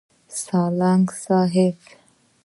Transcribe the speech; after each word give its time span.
سالک 0.43 1.07
صیب. 1.21 1.77